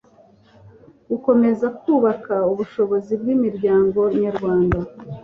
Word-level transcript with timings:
gukomeza 1.09 1.67
kubaka 1.79 2.35
ubushobozi 2.51 3.13
bw'imiryango 3.21 3.99
nyarwanda 4.23 4.77